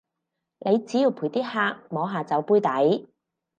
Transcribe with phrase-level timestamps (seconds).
[0.57, 3.07] 你只要陪啲客摸下酒杯底